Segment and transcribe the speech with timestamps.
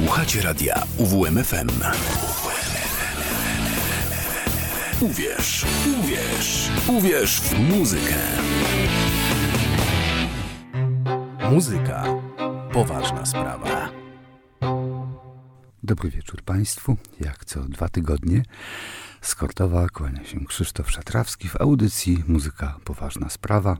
[0.00, 1.68] Słuchacie radia UWMFM.
[5.00, 5.66] Uwierz,
[6.00, 8.16] uwierz, uwierz w muzykę.
[11.50, 12.04] Muzyka.
[12.72, 13.88] Poważna sprawa.
[15.82, 16.96] Dobry wieczór Państwu.
[17.20, 18.42] Jak co dwa tygodnie
[19.20, 23.76] z Kortowa kłania się Krzysztof Szatrawski w audycji Muzyka Poważna Sprawa.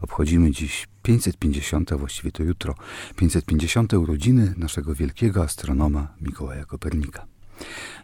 [0.00, 2.74] Obchodzimy dziś 550, właściwie to jutro,
[3.16, 7.26] 550 urodziny naszego wielkiego astronoma Mikołaja Kopernika.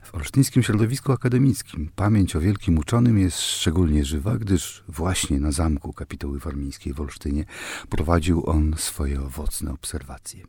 [0.02, 5.92] W olsztyńskim środowisku akademickim pamięć o wielkim uczonym jest szczególnie żywa, gdyż właśnie na zamku
[5.92, 7.44] kapituły warmińskiej w Olsztynie
[7.88, 10.44] prowadził on swoje owocne obserwacje.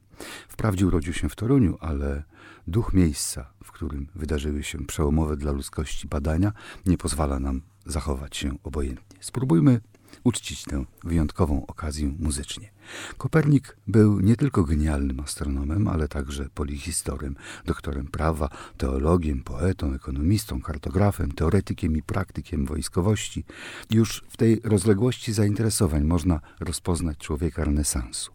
[0.48, 2.23] Wprawdzie urodził się w Toruniu, ale
[2.67, 6.51] duch miejsca, w którym wydarzyły się przełomowe dla ludzkości badania,
[6.85, 9.17] nie pozwala nam zachować się obojętnie.
[9.20, 9.81] Spróbujmy
[10.23, 12.73] uczcić tę wyjątkową okazję muzycznie.
[13.17, 21.31] Kopernik był nie tylko genialnym astronomem, ale także polihistorem, doktorem prawa, teologiem, poetą, ekonomistą, kartografem,
[21.31, 23.45] teoretykiem i praktykiem wojskowości.
[23.90, 28.31] Już w tej rozległości zainteresowań można rozpoznać człowieka renesansu.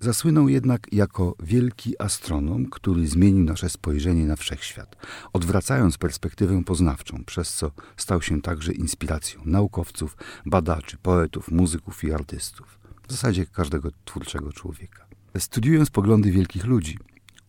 [0.00, 4.96] Zasłynął jednak jako wielki astronom, który zmienił nasze spojrzenie na wszechświat,
[5.32, 12.81] odwracając perspektywę poznawczą, przez co stał się także inspiracją naukowców, badaczy, poetów, muzyków i artystów
[13.08, 15.06] w zasadzie każdego twórczego człowieka.
[15.38, 16.98] Studiując poglądy wielkich ludzi,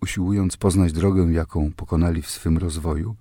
[0.01, 3.15] usiłując poznać drogę, jaką pokonali w swym rozwoju,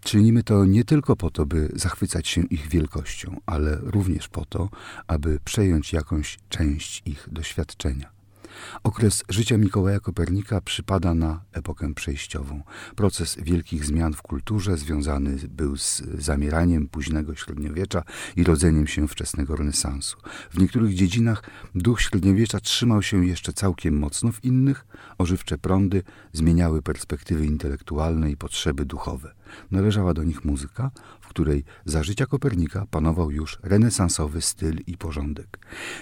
[0.00, 4.68] czynimy to nie tylko po to, by zachwycać się ich wielkością, ale również po to,
[5.06, 8.21] aby przejąć jakąś część ich doświadczenia.
[8.82, 12.62] Okres życia Mikołaja Kopernika przypada na epokę przejściową.
[12.96, 18.02] Proces wielkich zmian w kulturze związany był z zamieraniem późnego średniowiecza
[18.36, 20.16] i rodzeniem się wczesnego renesansu.
[20.50, 21.42] W niektórych dziedzinach
[21.74, 24.86] duch średniowiecza trzymał się jeszcze całkiem mocno, w innych
[25.18, 26.02] ożywcze prądy
[26.32, 29.34] zmieniały perspektywy intelektualne i potrzeby duchowe.
[29.70, 35.58] Należała do nich muzyka, w której za życia Kopernika panował już renesansowy styl i porządek.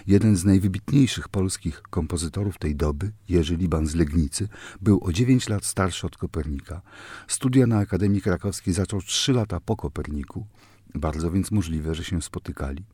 [0.07, 4.49] Jeden z najwybitniejszych polskich kompozytorów tej doby, Jerzy Liban z Legnicy,
[4.81, 6.83] był o 9 lat starszy od Kopernika.
[7.29, 10.47] Studia na Akademii Krakowskiej zaczął 3 lata po Koperniku,
[10.95, 12.85] bardzo więc możliwe, że się spotykali.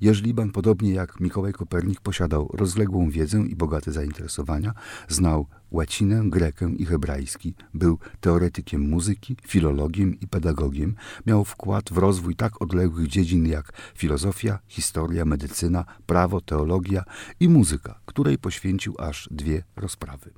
[0.00, 4.72] Jerzy Liban, podobnie jak Mikołaj Kopernik, posiadał rozległą wiedzę i bogate zainteresowania,
[5.08, 10.94] znał łacinę, grekę i hebrajski, był teoretykiem muzyki, filologiem i pedagogiem,
[11.26, 17.04] miał wkład w rozwój tak odległych dziedzin jak filozofia, historia, medycyna, prawo, teologia
[17.40, 20.30] i muzyka, której poświęcił aż dwie rozprawy.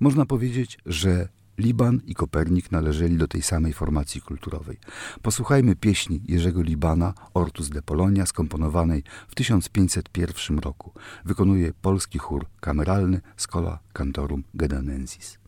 [0.00, 4.78] Można powiedzieć, że Liban i Kopernik należeli do tej samej formacji kulturowej.
[5.22, 10.92] Posłuchajmy pieśni Jerzego Libana, Ortus de Polonia, skomponowanej w 1501 roku.
[11.24, 15.38] Wykonuje polski chór kameralny Schola Cantorum Gedanensis.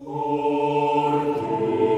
[0.00, 1.91] w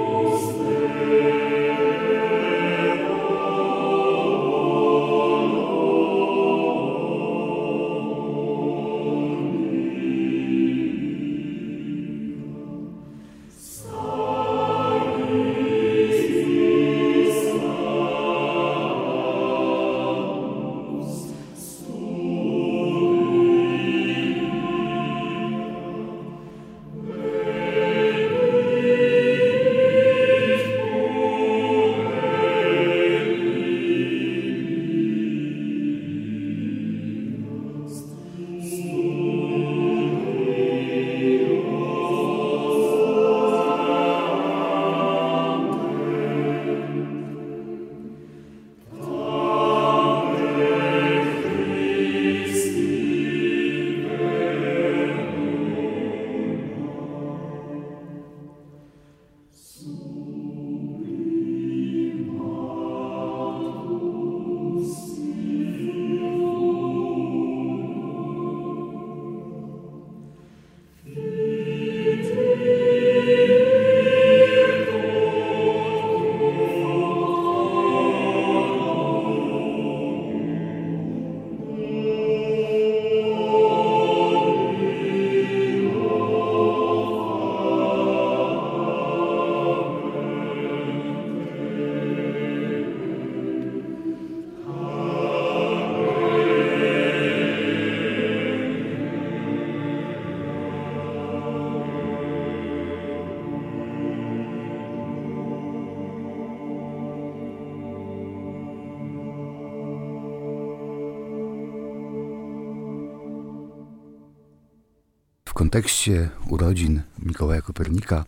[115.74, 118.24] kontekście urodzin Mikołaja Kopernika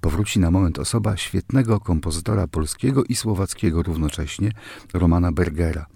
[0.00, 4.52] powróci na moment osoba świetnego kompozytora polskiego i słowackiego równocześnie,
[4.94, 5.86] Romana Bergera.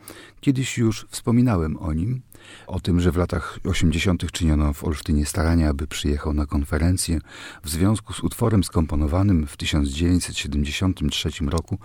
[0.40, 2.22] Kiedyś już wspominałem o nim,
[2.66, 4.32] o tym, że w latach 80.
[4.32, 7.18] czyniono w Olsztynie starania, aby przyjechał na konferencję
[7.64, 11.78] w związku z utworem skomponowanym w 1973 roku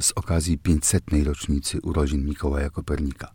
[0.00, 1.04] z okazji 500.
[1.24, 3.30] rocznicy urodzin Mikołaja Kopernika.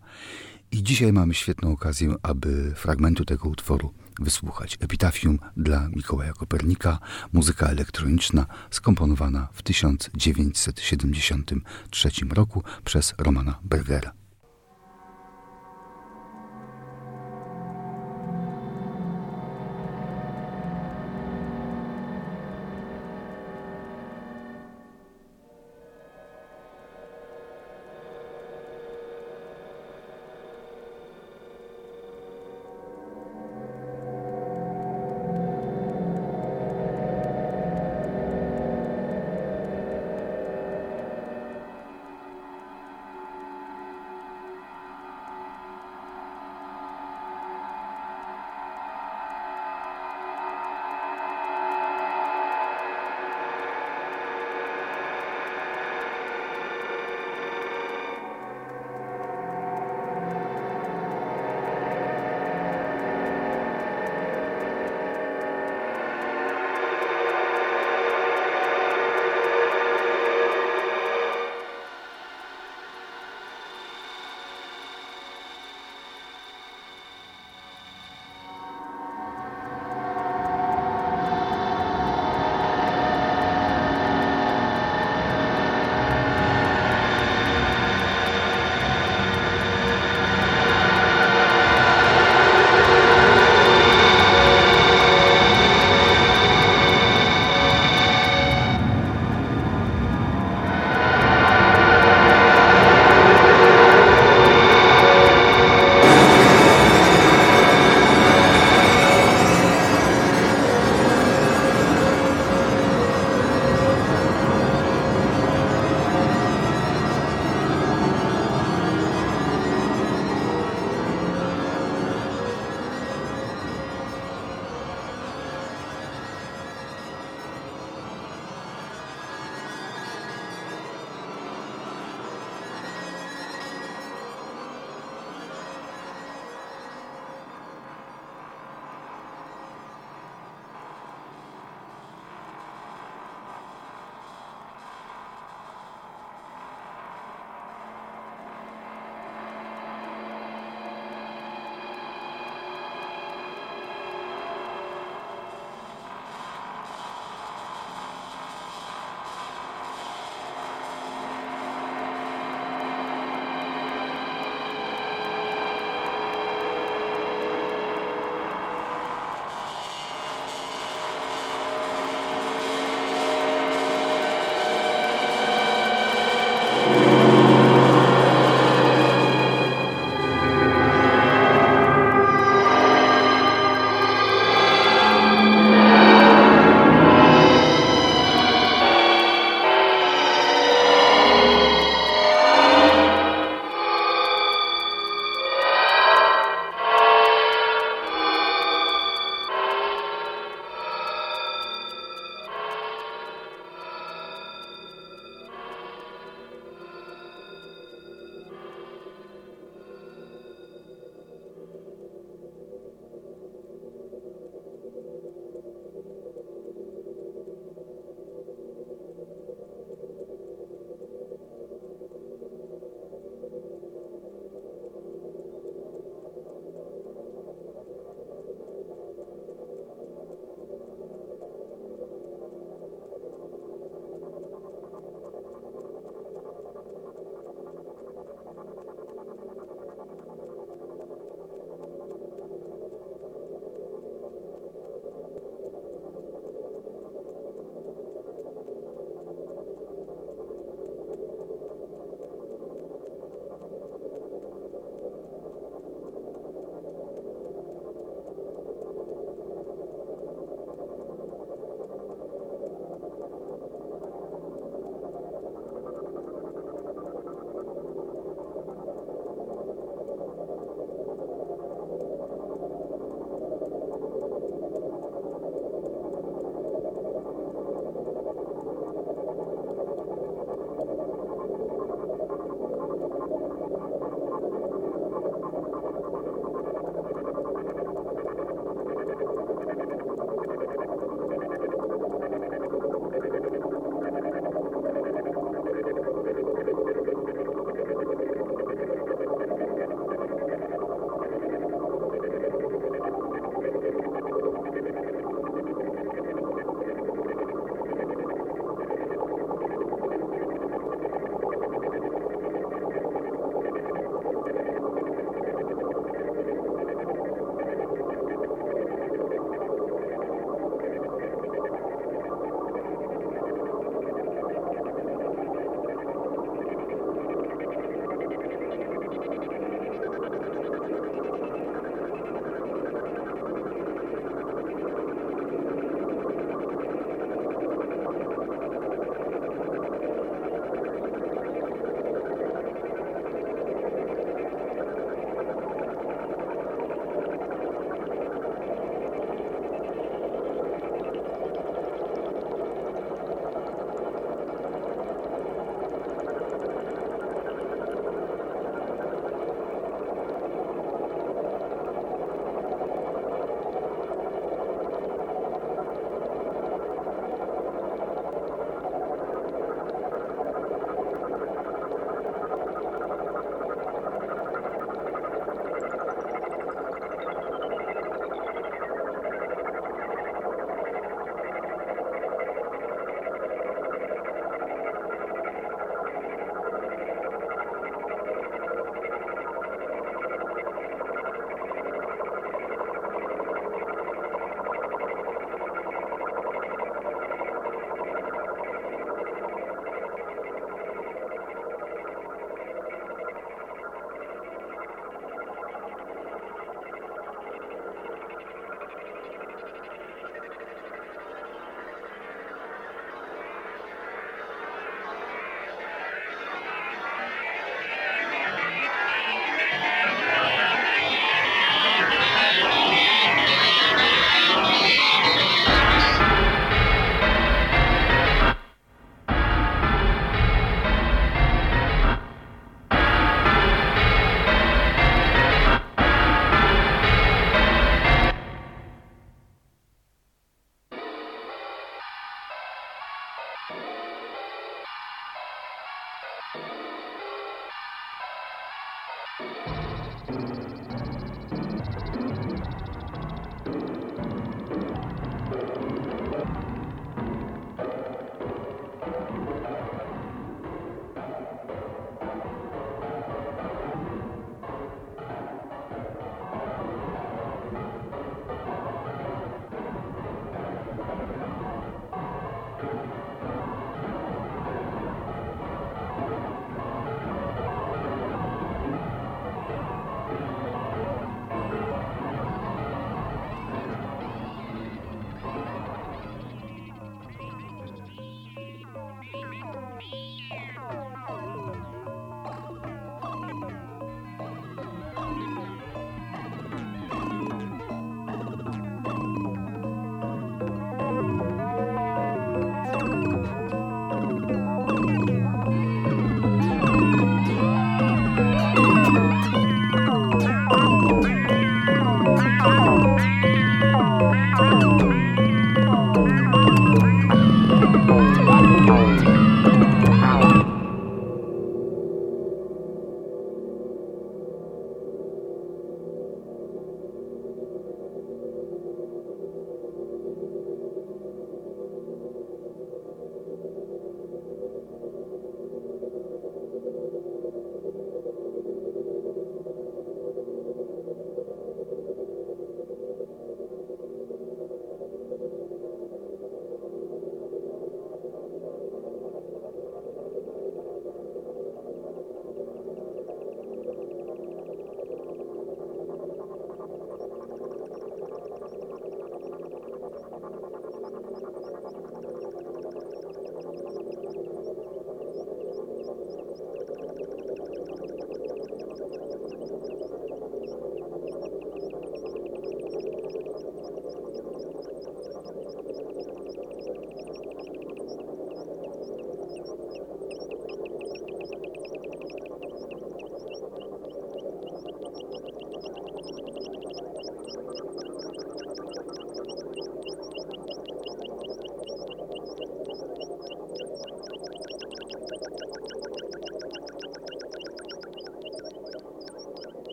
[0.72, 4.78] I dzisiaj mamy świetną okazję, aby fragmentu tego utworu wysłuchać.
[4.80, 7.00] Epitafium dla Mikołaja Kopernika,
[7.34, 14.19] muzyka elektroniczna skomponowana w 1973 roku przez Romana Bergera.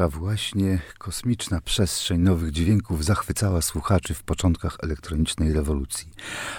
[0.00, 6.10] Taka właśnie kosmiczna przestrzeń nowych dźwięków zachwycała słuchaczy w początkach elektronicznej rewolucji.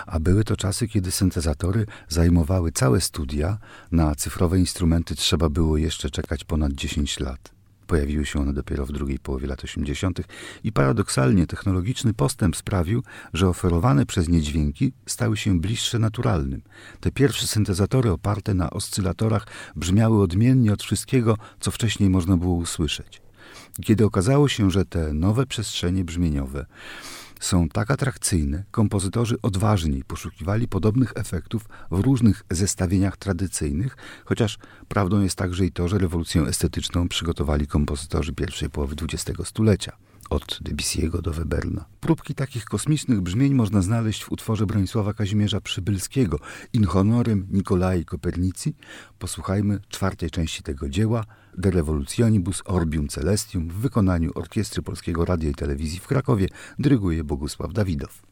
[0.05, 3.57] A były to czasy, kiedy syntezatory zajmowały całe studia,
[3.91, 7.51] na cyfrowe instrumenty trzeba było jeszcze czekać ponad 10 lat.
[7.87, 10.21] Pojawiły się one dopiero w drugiej połowie lat 80.
[10.63, 16.61] i paradoksalnie technologiczny postęp sprawił, że oferowane przez nie dźwięki stały się bliższe naturalnym.
[16.99, 23.21] Te pierwsze syntezatory oparte na oscylatorach brzmiały odmiennie od wszystkiego, co wcześniej można było usłyszeć.
[23.83, 26.65] Kiedy okazało się, że te nowe przestrzenie brzmieniowe
[27.39, 34.57] są tak atrakcyjne, kompozytorzy odważniej poszukiwali podobnych efektów w różnych zestawieniach tradycyjnych, chociaż
[34.87, 39.97] prawdą jest także i to, że rewolucję estetyczną przygotowali kompozytorzy pierwszej połowy XX stulecia
[40.29, 41.85] od Debussy'ego do Weberna.
[41.99, 46.39] Próbki takich kosmicznych brzmień można znaleźć w utworze Bronisława Kazimierza Przybylskiego
[46.73, 48.73] In honorem Nikolai Kopernici.
[49.19, 51.25] Posłuchajmy czwartej części tego dzieła
[51.57, 56.47] De Revolutionibus Orbium Celestium w wykonaniu Orkiestry Polskiego Radia i Telewizji w Krakowie
[56.79, 58.30] dyryguje Bogusław Dawidow.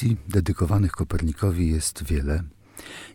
[0.00, 2.42] Kompozycji dedykowanych Kopernikowi jest wiele.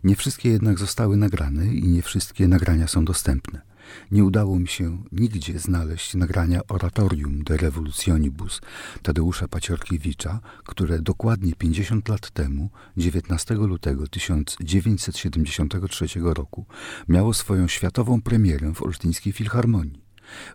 [0.04, 3.62] Nie wszystkie jednak zostały nagrane i nie wszystkie nagrania są dostępne.
[4.10, 8.60] Nie udało mi się nigdzie znaleźć nagrania Oratorium de Revolutionibus
[9.02, 16.66] Tadeusza Paciorkiewicza, które dokładnie 50 lat temu, 19 lutego 1973 roku,
[17.08, 20.06] miało swoją światową premierę w Olsztyńskiej Filharmonii.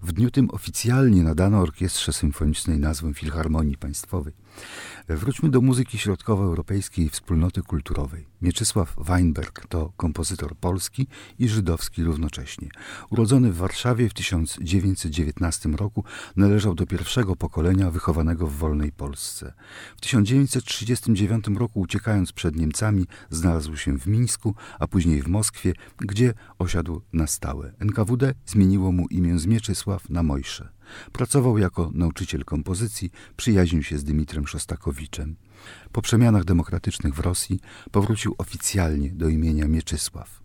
[0.01, 4.33] W dniu tym oficjalnie nadano orkiestrze symfonicznej nazwę Filharmonii Państwowej.
[5.07, 8.27] Wróćmy do muzyki środkowoeuropejskiej wspólnoty kulturowej.
[8.41, 11.07] Mieczysław Weinberg to kompozytor polski
[11.39, 12.69] i żydowski równocześnie.
[13.09, 16.03] Urodzony w Warszawie w 1919 roku,
[16.35, 19.53] należał do pierwszego pokolenia wychowanego w wolnej Polsce.
[19.97, 26.33] W 1939 roku, uciekając przed Niemcami, znalazł się w Mińsku, a później w Moskwie, gdzie
[26.59, 27.73] osiadł na stałe.
[27.79, 30.80] NKWD zmieniło mu imię z Mieczysław na Mojsze.
[31.11, 35.35] Pracował jako nauczyciel kompozycji, przyjaźnił się z Dymitrem Szostakowiczem.
[35.91, 37.59] Po przemianach demokratycznych w Rosji
[37.91, 40.41] powrócił oficjalnie do imienia Mieczysław.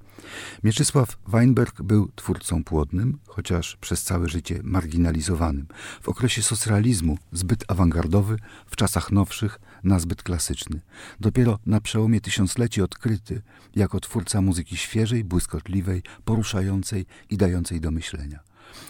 [0.64, 5.66] Mieczysław Weinberg był twórcą płodnym, chociaż przez całe życie marginalizowanym.
[6.02, 10.80] W okresie socrealizmu zbyt awangardowy, w czasach nowszych nazbyt klasyczny.
[11.20, 13.42] Dopiero na przełomie tysiącleci odkryty
[13.76, 18.45] jako twórca muzyki świeżej, błyskotliwej, poruszającej i dającej do myślenia.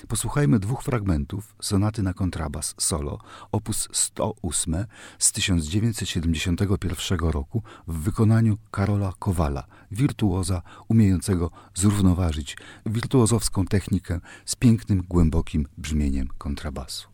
[0.08, 3.18] Posłuchajmy dwóch fragmentów sonaty na kontrabas solo
[3.52, 3.66] op.
[3.92, 4.86] 108
[5.18, 15.66] z 1971 roku w wykonaniu Karola Kowala, wirtuoza umiejącego zrównoważyć wirtuozowską technikę z pięknym, głębokim
[15.78, 17.08] brzmieniem kontrabasu.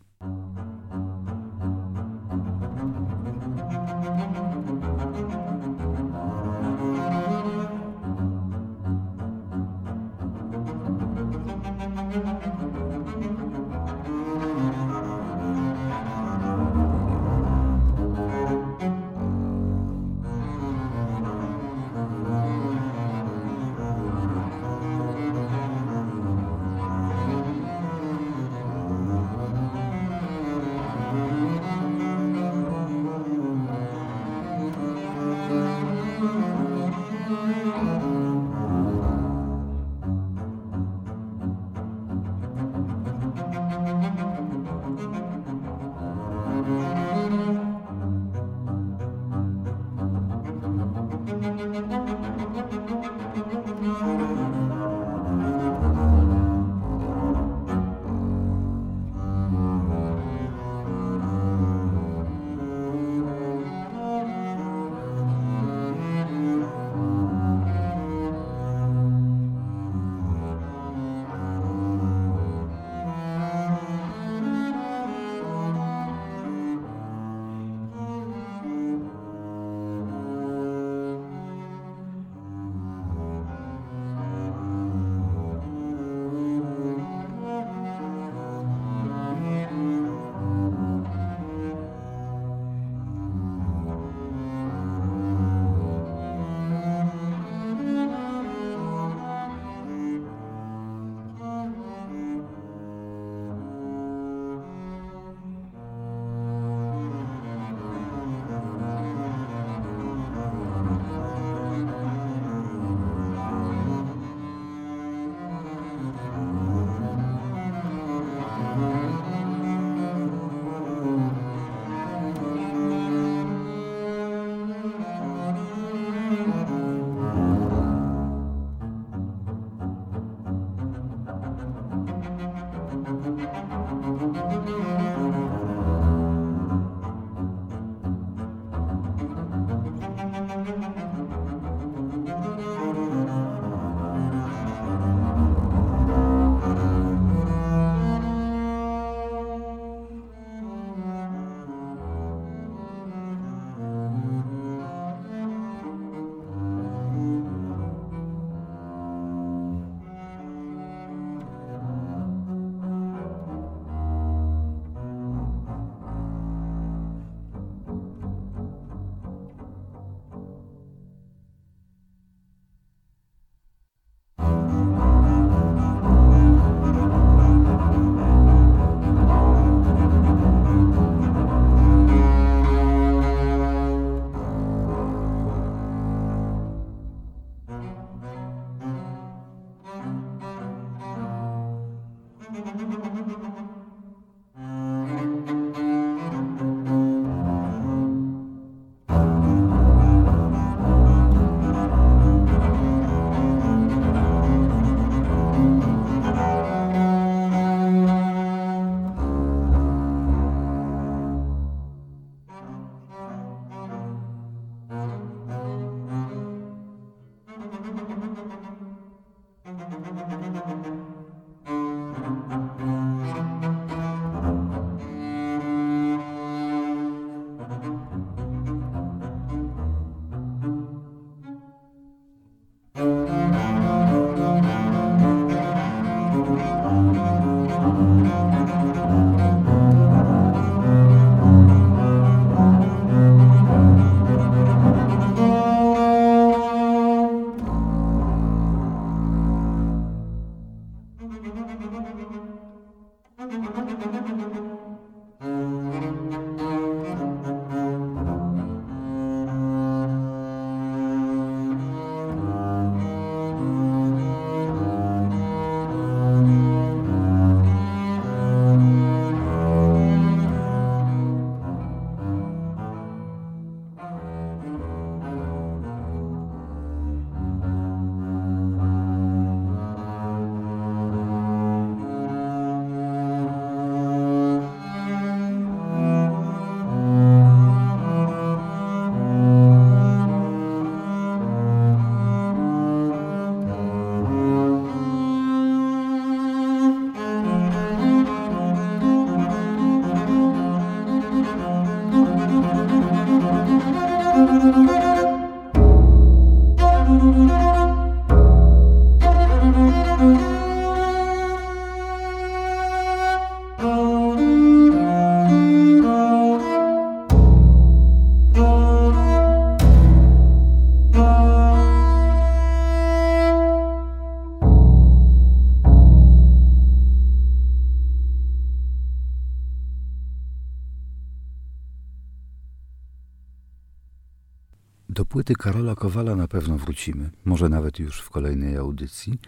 [335.43, 339.39] Płyty Karola Kowala na pewno wrócimy, może nawet już w kolejnej audycji.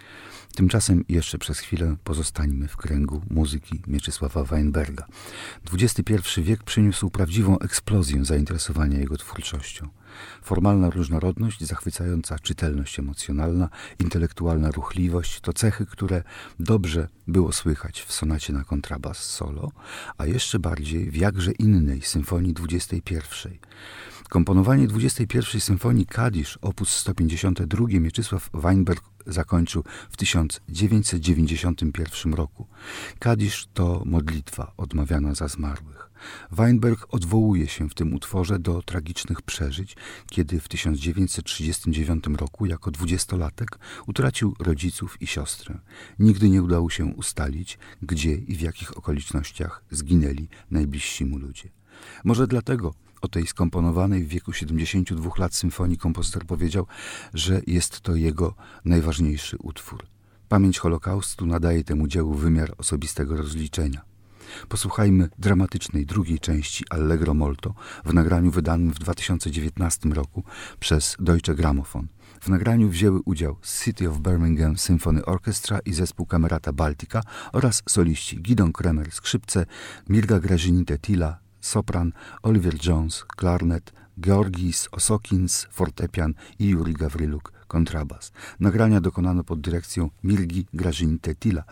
[0.55, 5.05] Tymczasem jeszcze przez chwilę pozostańmy w kręgu muzyki Mieczysława Weinberga.
[5.73, 9.88] XXI wiek przyniósł prawdziwą eksplozję zainteresowania jego twórczością.
[10.41, 16.23] Formalna różnorodność, zachwycająca czytelność emocjonalna, intelektualna ruchliwość to cechy, które
[16.60, 19.71] dobrze było słychać w sonacie na kontrabas solo,
[20.17, 23.58] a jeszcze bardziej w jakże innej symfonii 21.
[24.29, 26.88] Komponowanie 21 Symfonii Kadisz, op.
[26.88, 32.67] 152 Mieczysław Weinberg zakończył w 1991 roku.
[33.19, 36.09] Kadisz to modlitwa odmawiana za zmarłych.
[36.51, 39.95] Weinberg odwołuje się w tym utworze do tragicznych przeżyć,
[40.29, 45.79] kiedy w 1939 roku jako dwudziestolatek utracił rodziców i siostrę.
[46.19, 51.69] Nigdy nie udało się ustalić, gdzie i w jakich okolicznościach zginęli najbliżsi mu ludzie.
[52.23, 52.93] Może dlatego
[53.25, 56.88] o tej skomponowanej w wieku 72 lat symfonii kompozytor powiedział,
[57.33, 60.05] że jest to jego najważniejszy utwór.
[60.49, 64.01] Pamięć Holokaustu nadaje temu dziełu wymiar osobistego rozliczenia.
[64.69, 67.73] Posłuchajmy dramatycznej drugiej części Allegro Molto
[68.05, 70.43] w nagraniu wydanym w 2019 roku
[70.79, 72.07] przez Deutsche Grammophon.
[72.41, 77.21] W nagraniu wzięły udział City of Birmingham Symphony Orchestra i zespół Camerata Baltica
[77.53, 79.65] oraz soliści Gidon Kremer skrzypce,
[80.09, 88.32] Mirga Grażynite-Tila sopran, Oliver Jones, klarnet, Georgis Osokins, fortepian i Juri Gawryluk, kontrabas.
[88.60, 91.63] Nagrania dokonano pod dyrekcją Mirgi Grażyny Tetila.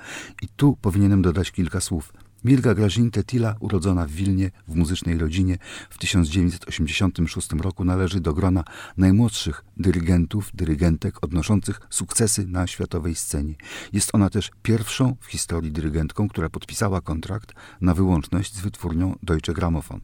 [0.41, 2.13] I tu powinienem dodać kilka słów.
[2.43, 5.57] Mirga Grażin-Tetila, urodzona w Wilnie w muzycznej rodzinie
[5.89, 8.63] w 1986 roku, należy do grona
[8.97, 13.55] najmłodszych dyrygentów, dyrygentek odnoszących sukcesy na światowej scenie.
[13.93, 19.53] Jest ona też pierwszą w historii dyrygentką, która podpisała kontrakt na wyłączność z wytwórnią Deutsche
[19.53, 20.01] Grammophon.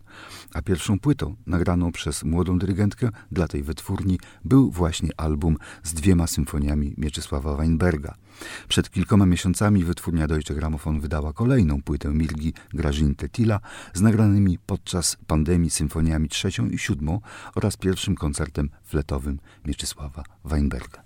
[0.54, 6.28] A pierwszą płytą nagraną przez młodą dyrygentkę dla tej wytwórni był właśnie album z dwiema
[6.28, 8.16] symfoniami Mieczysława Weinberga.
[8.68, 13.60] Przed kilkoma miesiącami wytwórnia Deutsche Grammophon wydała kolejną płytę Milgi Grażin Tetila
[13.94, 17.22] z nagranymi podczas pandemii symfoniami trzecią i siódmą
[17.56, 21.04] oraz pierwszym koncertem fletowym Mieczysława Weinberga.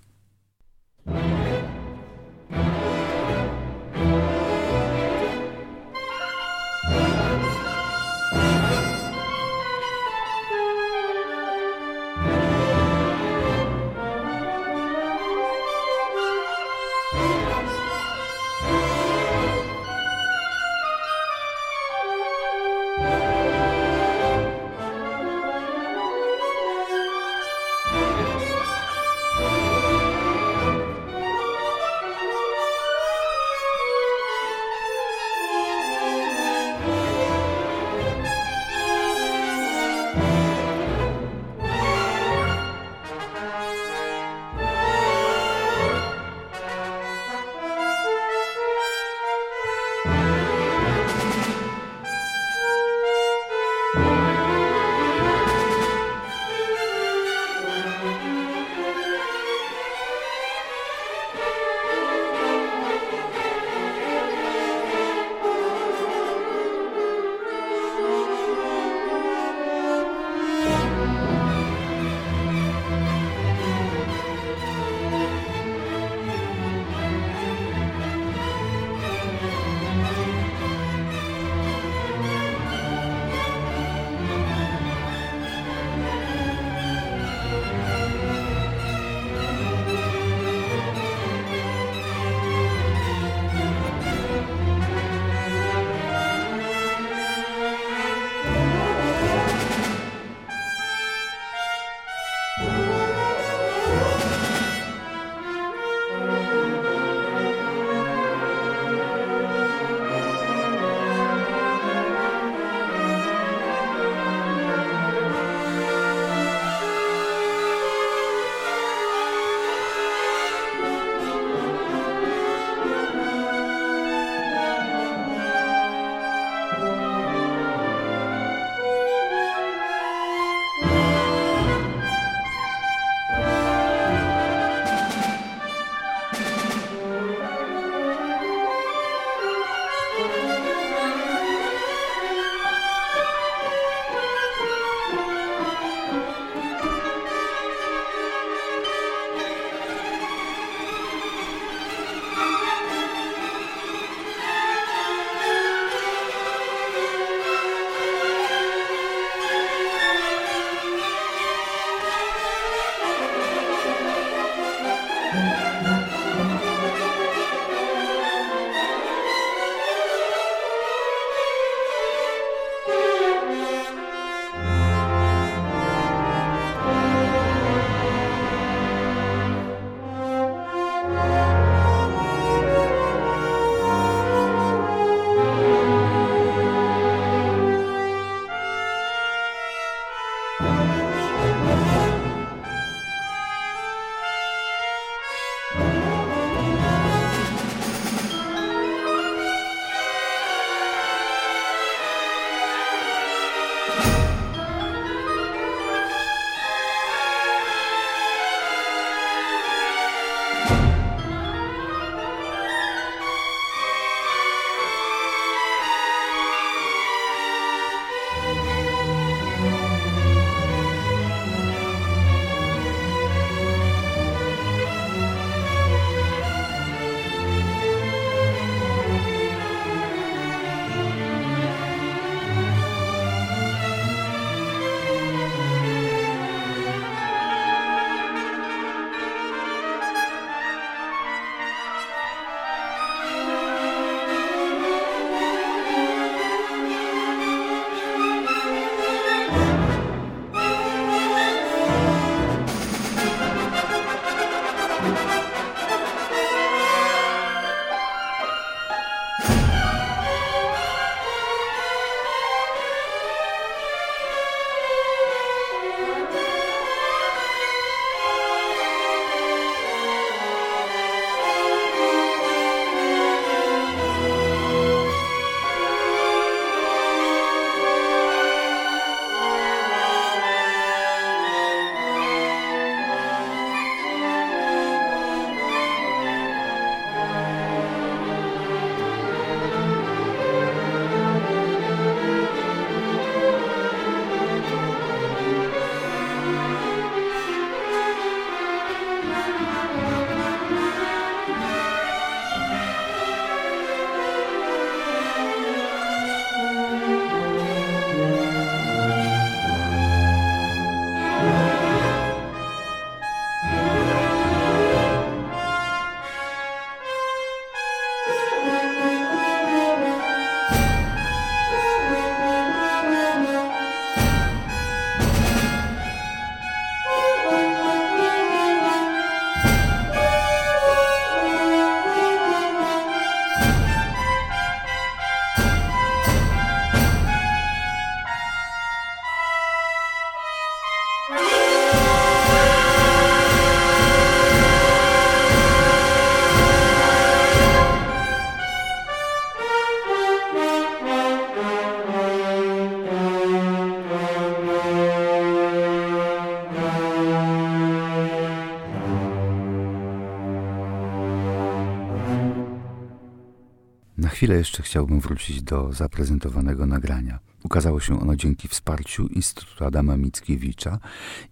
[364.44, 367.38] Chwilę jeszcze chciałbym wrócić do zaprezentowanego nagrania.
[367.62, 370.98] Ukazało się ono dzięki wsparciu Instytutu Adama Mickiewicza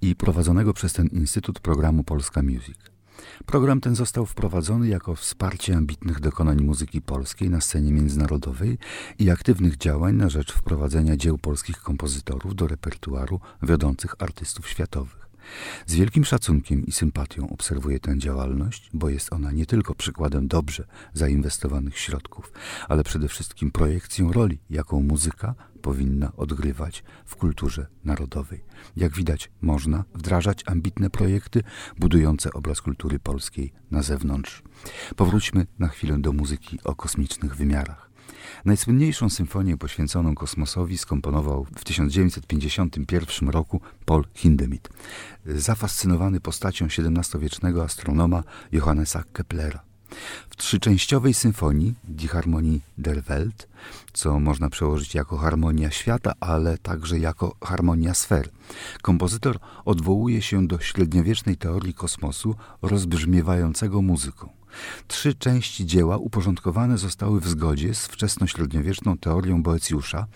[0.03, 2.77] i prowadzonego przez ten instytut programu Polska Music.
[3.47, 8.79] Program ten został wprowadzony jako wsparcie ambitnych dokonań muzyki polskiej na scenie międzynarodowej
[9.19, 15.22] i aktywnych działań na rzecz wprowadzenia dzieł polskich kompozytorów do repertuaru wiodących artystów światowych.
[15.87, 20.87] Z wielkim szacunkiem i sympatią obserwuję tę działalność, bo jest ona nie tylko przykładem dobrze
[21.15, 22.53] zainwestowanych środków,
[22.89, 28.65] ale przede wszystkim projekcją roli, jaką muzyka powinna odgrywać w kulturze narodowej.
[28.97, 31.63] Jak widać, można wdrażać ambitne projekty
[31.99, 34.63] budujące obraz kultury polskiej na zewnątrz.
[35.17, 38.12] Powróćmy na chwilę do muzyki o kosmicznych wymiarach.
[38.65, 44.91] Najsłynniejszą symfonię poświęconą kosmosowi skomponował w 1951 roku Paul Hindemith,
[45.47, 48.43] zafascynowany postacią XVII-wiecznego astronoma
[48.73, 49.83] Johannesa Keplera.
[50.51, 53.69] W trzyczęściowej symfonii Die Harmonie der Welt,
[54.13, 58.49] co można przełożyć jako harmonia świata, ale także jako harmonia sfer,
[59.03, 64.62] kompozytor odwołuje się do średniowiecznej teorii kosmosu rozbrzmiewającego muzyką.
[65.07, 70.27] Trzy części dzieła uporządkowane zostały w zgodzie z wczesnośredniowieczną teorią Boecjusza,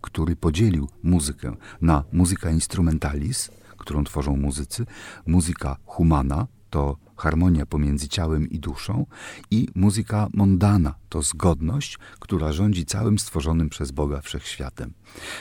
[0.00, 4.86] który podzielił muzykę na muzyka instrumentalis, którą tworzą muzycy,
[5.26, 9.06] muzyka humana, to harmonia pomiędzy ciałem i duszą,
[9.50, 14.92] i muzyka mondana, to zgodność, która rządzi całym stworzonym przez Boga wszechświatem.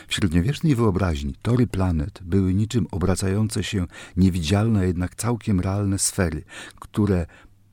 [0.07, 3.85] W średniowiecznej wyobraźni tory planet były niczym obracające się
[4.17, 6.43] niewidzialne, jednak całkiem realne sfery,
[6.79, 7.25] które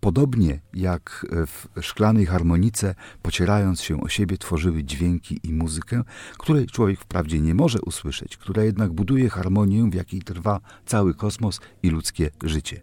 [0.06, 6.02] Podobnie jak w szklanej harmonice, pocierając się o siebie, tworzyły dźwięki i muzykę,
[6.38, 11.60] której człowiek wprawdzie nie może usłyszeć, która jednak buduje harmonię, w jakiej trwa cały kosmos
[11.82, 12.80] i ludzkie życie.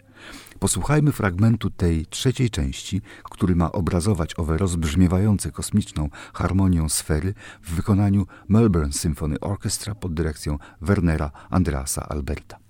[0.59, 8.25] Posłuchajmy fragmentu tej trzeciej części, który ma obrazować owe rozbrzmiewające kosmiczną harmonią sfery w wykonaniu
[8.47, 12.62] Melbourne Symphony Orchestra pod dyrekcją Wernera Andreasa Alberta.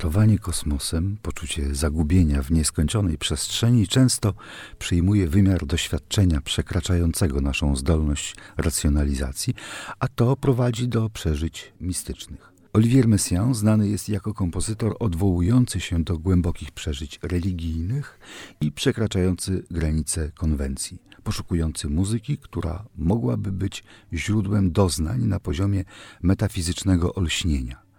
[0.00, 4.34] Oczarowanie kosmosem, poczucie zagubienia w nieskończonej przestrzeni często
[4.78, 9.54] przyjmuje wymiar doświadczenia przekraczającego naszą zdolność racjonalizacji,
[9.98, 12.52] a to prowadzi do przeżyć mistycznych.
[12.72, 18.18] Olivier Messiaen znany jest jako kompozytor odwołujący się do głębokich przeżyć religijnych
[18.60, 25.84] i przekraczający granice konwencji, poszukujący muzyki, która mogłaby być źródłem doznań na poziomie
[26.22, 27.89] metafizycznego olśnienia.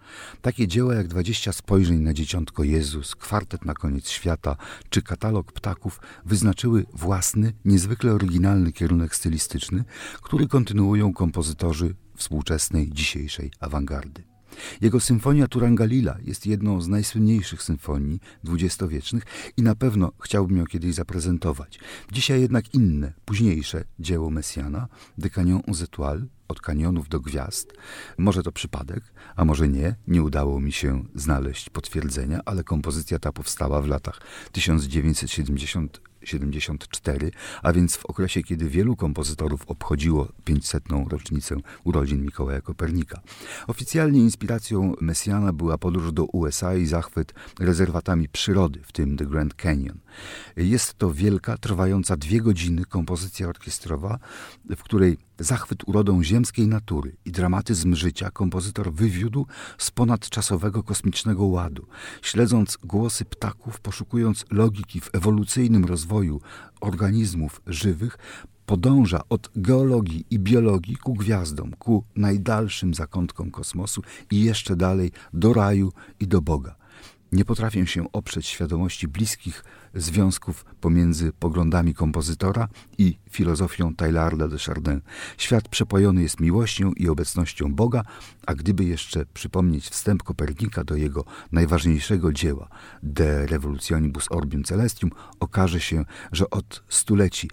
[0.42, 4.56] Takie dzieła jak Dwadzieścia spojrzeń na Dzieciątko Jezus, Kwartet na koniec świata
[4.90, 9.84] czy Katalog ptaków wyznaczyły własny, niezwykle oryginalny kierunek stylistyczny,
[10.22, 14.32] który kontynuują kompozytorzy współczesnej, dzisiejszej awangardy.
[14.80, 19.24] Jego symfonia Turangalila jest jedną z najsłynniejszych symfonii dwudziestowiecznych
[19.56, 21.78] i na pewno chciałbym ją kiedyś zaprezentować.
[22.12, 24.88] Dzisiaj jednak inne, późniejsze dzieło Messiana,
[25.18, 27.72] De Cagnon aux Étoiles, od kanionów do gwiazd.
[28.18, 29.02] Może to przypadek,
[29.36, 34.20] a może nie, nie udało mi się znaleźć potwierdzenia, ale kompozycja ta powstała w latach
[34.52, 37.30] 1970 74,
[37.62, 40.84] a więc w okresie, kiedy wielu kompozytorów obchodziło 500.
[41.08, 43.20] rocznicę urodzin Mikołaja Kopernika.
[43.66, 49.54] Oficjalnie inspiracją Messiana była podróż do USA i zachwyt rezerwatami przyrody, w tym The Grand
[49.54, 49.98] Canyon.
[50.56, 54.18] Jest to wielka, trwająca dwie godziny kompozycja orkiestrowa,
[54.76, 59.46] w której zachwyt urodą ziemskiej natury i dramatyzm życia kompozytor wywiódł
[59.78, 61.86] z ponadczasowego kosmicznego ładu,
[62.22, 66.11] śledząc głosy ptaków, poszukując logiki w ewolucyjnym rozwoju
[66.80, 68.18] organizmów żywych,
[68.66, 75.52] podąża od geologii i biologii ku gwiazdom, ku najdalszym zakątkom kosmosu i jeszcze dalej do
[75.52, 76.74] raju i do Boga.
[77.32, 79.64] Nie potrafię się oprzeć świadomości bliskich
[79.94, 82.68] związków pomiędzy poglądami kompozytora
[82.98, 85.00] i filozofią Taylarda de Chardin.
[85.38, 88.02] Świat przepojony jest miłością i obecnością Boga,
[88.46, 92.68] a gdyby jeszcze przypomnieć wstęp Kopernika do jego najważniejszego dzieła
[93.02, 97.50] De Revolutionibus Orbium Celestium, okaże się, że od stuleci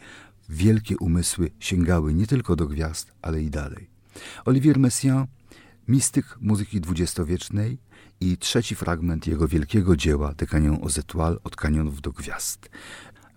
[0.49, 3.89] wielkie umysły sięgały nie tylko do gwiazd, ale i dalej.
[4.45, 5.25] Olivier Messiaen,
[5.87, 7.77] mistyk muzyki dwudziestowiecznej,
[8.21, 12.69] i trzeci fragment jego wielkiego dzieła De Cagnon aux Étoiles od kanionów do gwiazd.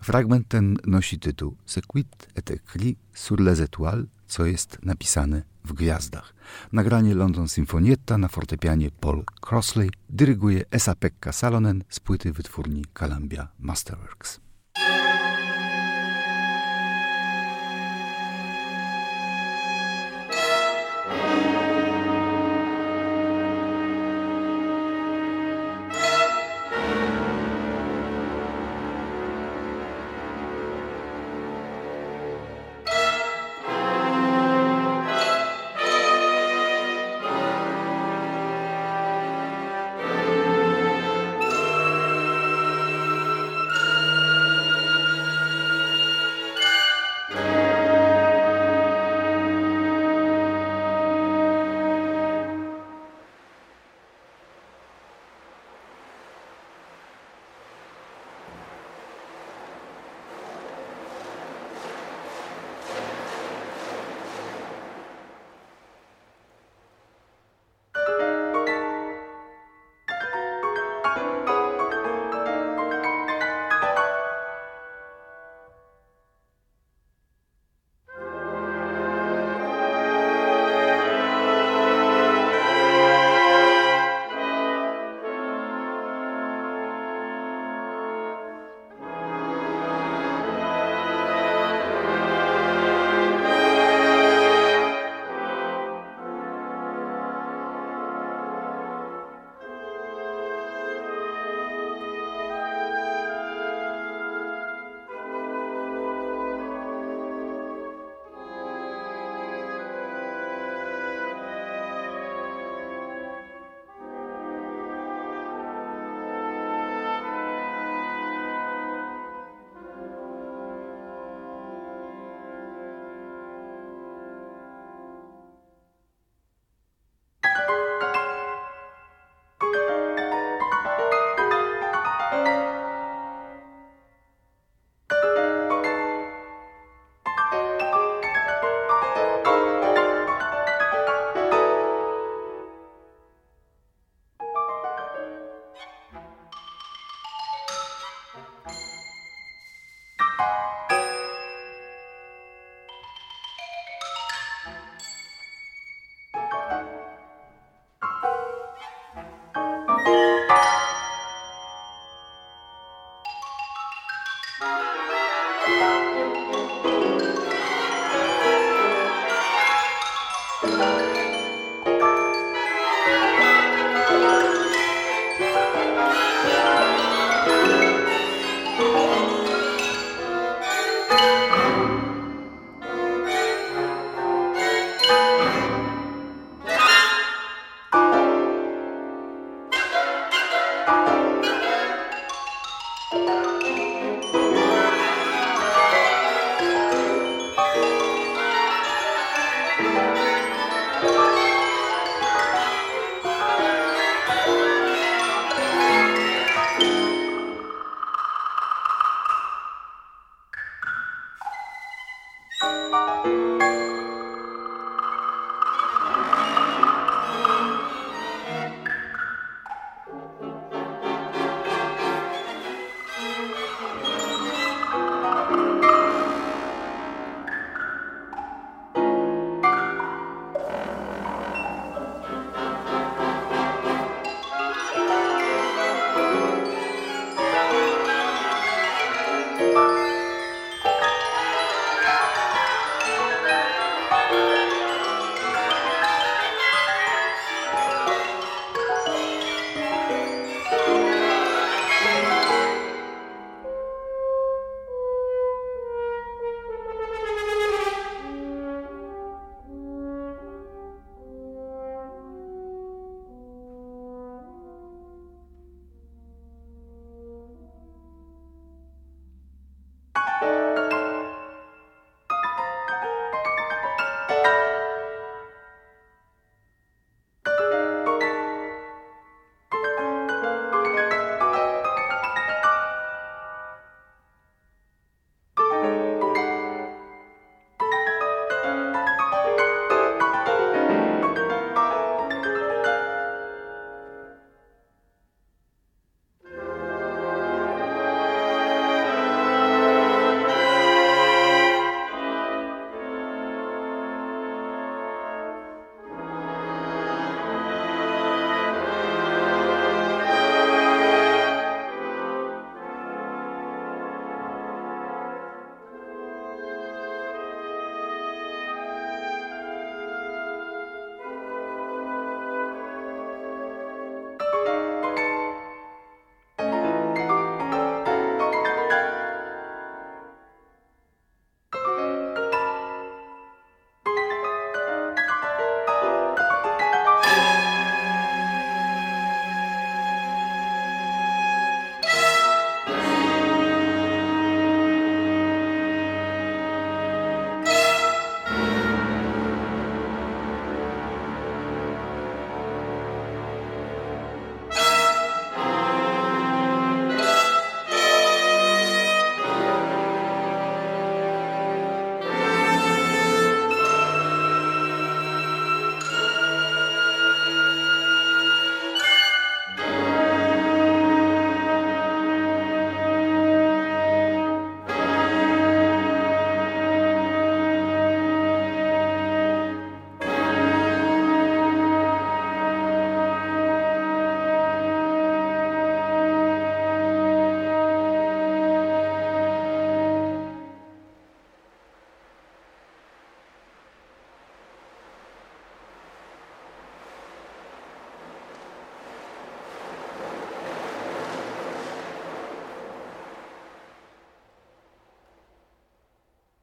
[0.03, 6.33] Fragment ten nosi tytuł Sequit et écrit sur les étoiles, co jest napisane w gwiazdach.
[6.71, 14.39] Nagranie London Sinfonietta na fortepianie Paul Crossley dyryguje Esa-Pekka Salonen z płyty wytwórni Columbia Masterworks.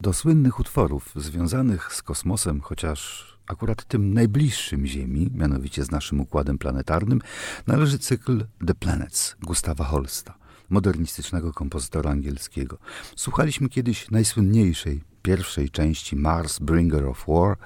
[0.01, 6.59] Do słynnych utworów związanych z kosmosem, chociaż akurat tym najbliższym Ziemi, mianowicie z naszym układem
[6.59, 7.21] planetarnym,
[7.67, 10.35] należy cykl The Planets Gustawa Holsta,
[10.71, 12.79] modernistycznego kompozytora angielskiego.
[13.17, 17.57] Słuchaliśmy kiedyś najsłynniejszej pierwszej części Mars Bringer of War.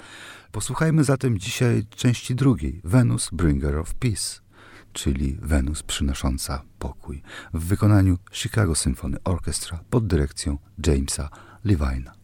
[0.52, 4.40] Posłuchajmy zatem dzisiaj części drugiej Venus Bringer of Peace,
[4.92, 7.22] czyli Wenus przynosząca pokój
[7.54, 11.28] w wykonaniu Chicago Symphony Orchestra pod dyrekcją Jamesa
[11.64, 12.23] Levina.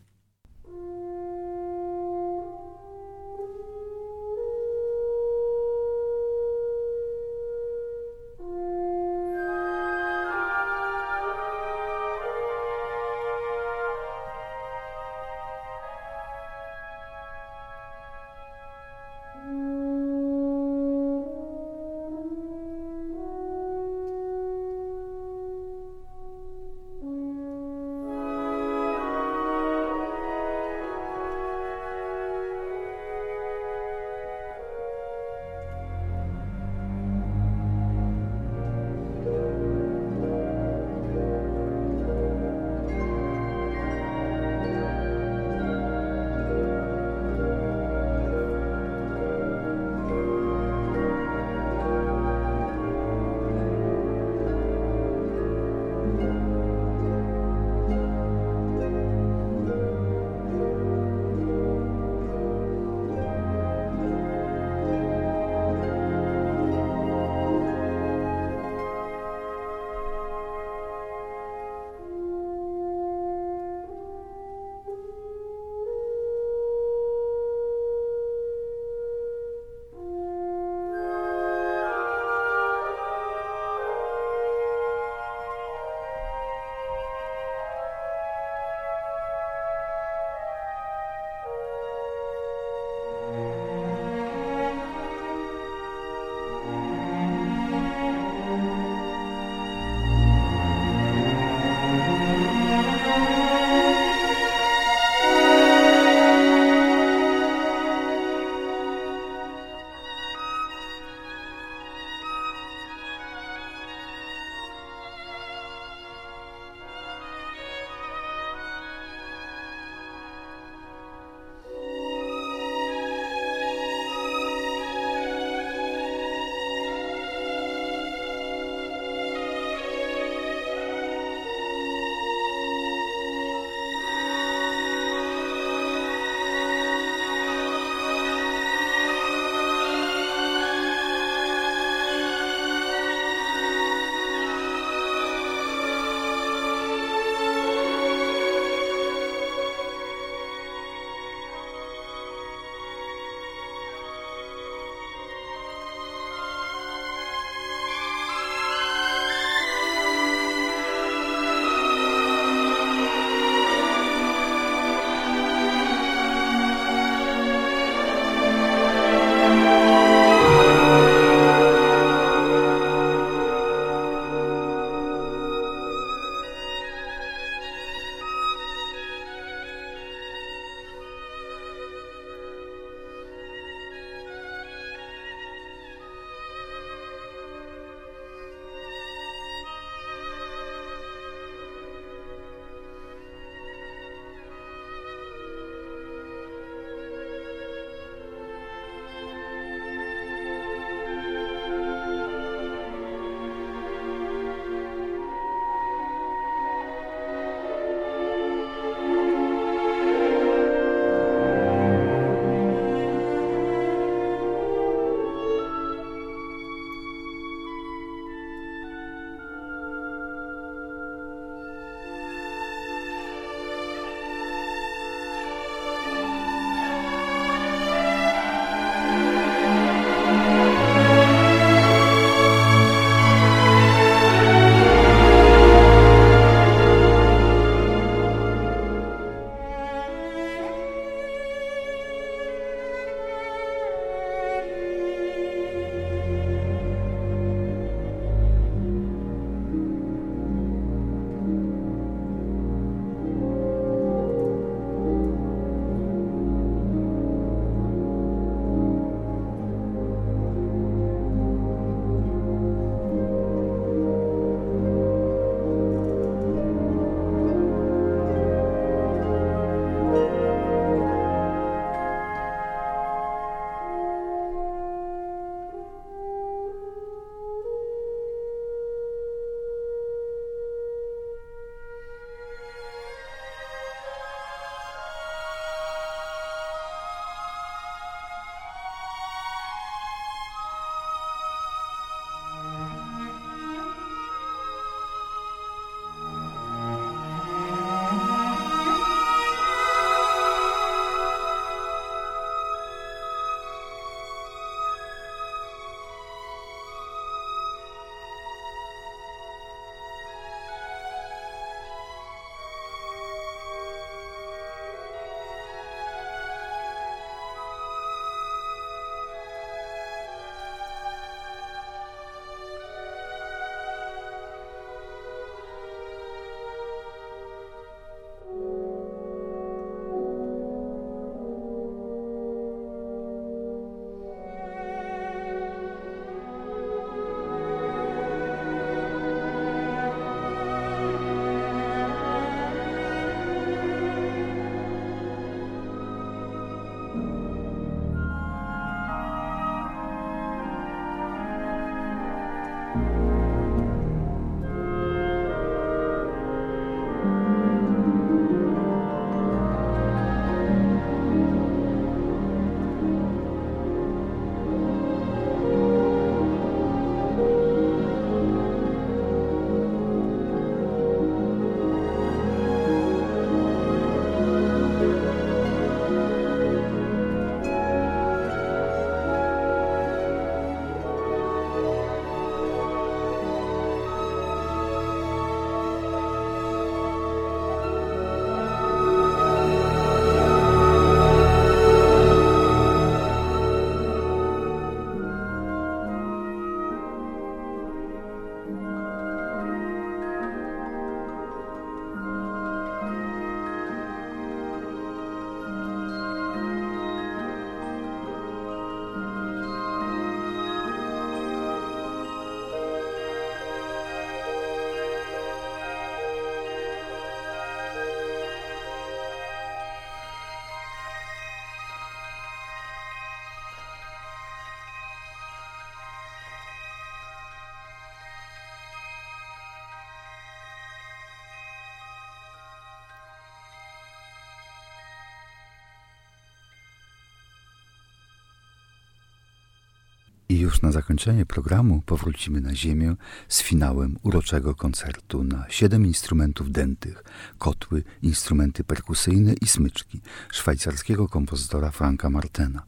[440.51, 443.16] I już na zakończenie programu powrócimy na ziemię
[443.48, 447.24] z finałem uroczego koncertu na siedem instrumentów dętych,
[447.59, 450.20] kotły, instrumenty perkusyjne i smyczki
[450.53, 452.82] szwajcarskiego kompozytora Franka Martena.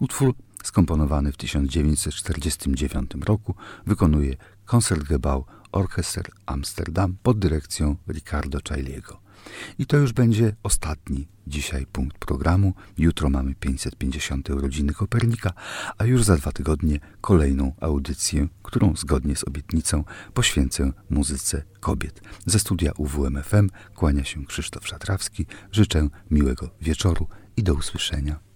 [0.00, 3.54] Utwór skomponowany w 1949 roku
[3.86, 9.27] wykonuje Concertgebouw Orchester Amsterdam pod dyrekcją Ricardo Chailiego.
[9.78, 12.72] I to już będzie ostatni dzisiaj punkt programu.
[12.98, 14.50] Jutro mamy 550.
[14.50, 15.52] urodziny Kopernika,
[15.98, 22.20] a już za dwa tygodnie kolejną audycję, którą zgodnie z obietnicą poświęcę muzyce kobiet.
[22.46, 25.46] Ze studia UWMFM kłania się Krzysztof Szatrawski.
[25.72, 27.26] Życzę miłego wieczoru
[27.56, 28.47] i do usłyszenia.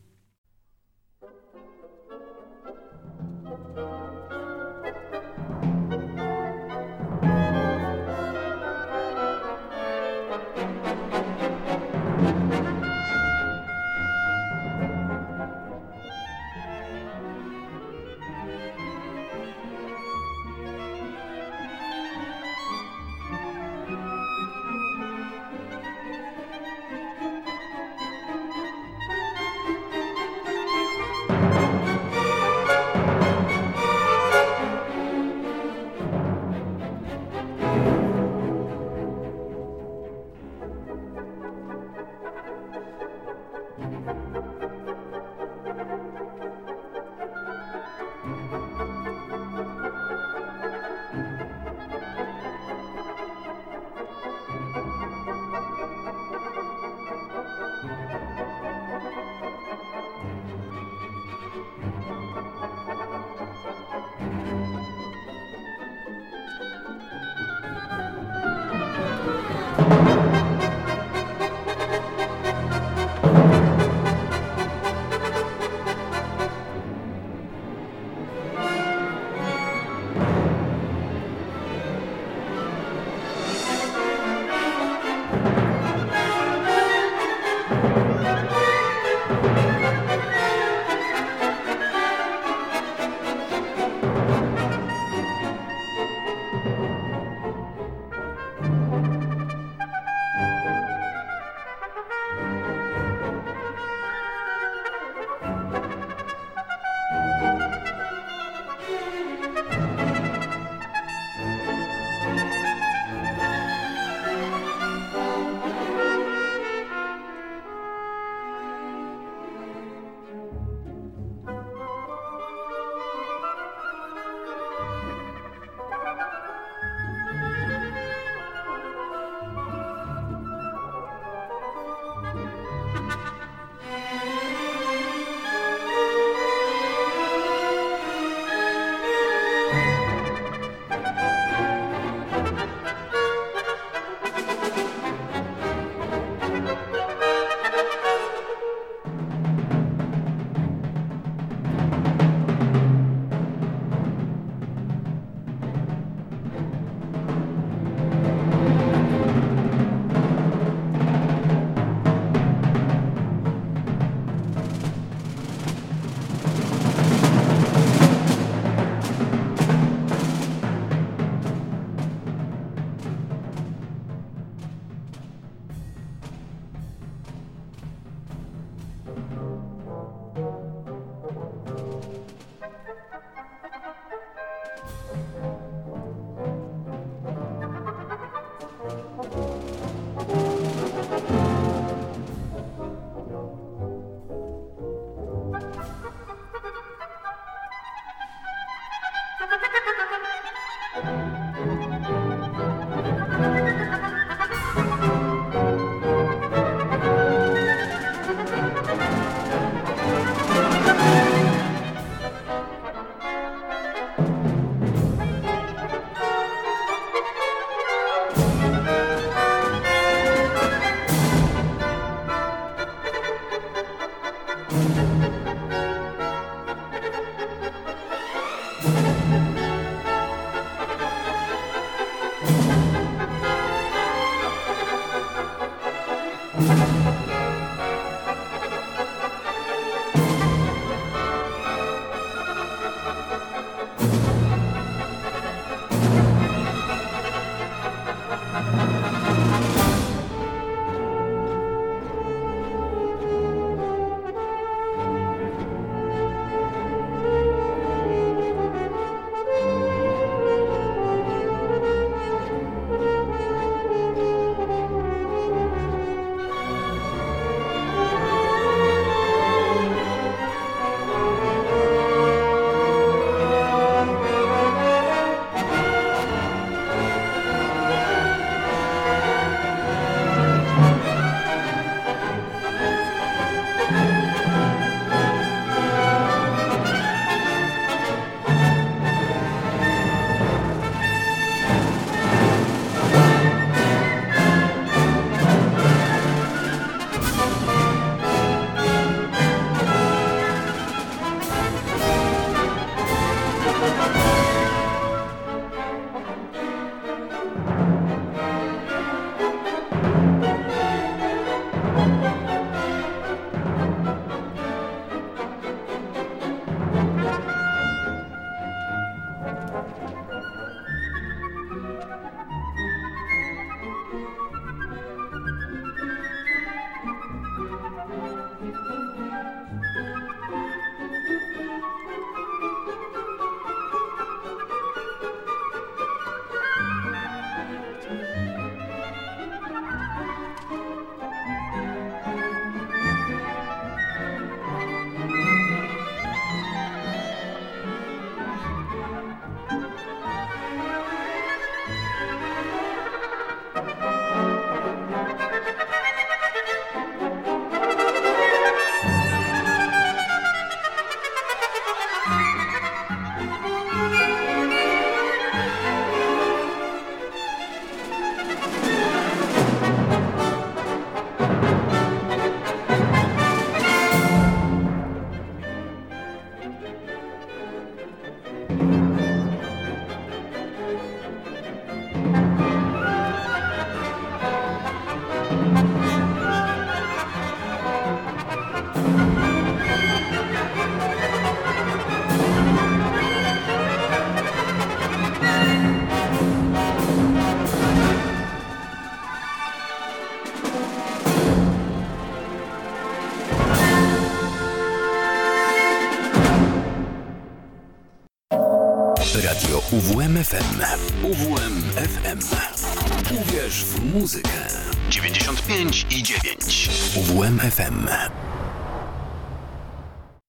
[417.83, 418.22] Uwierz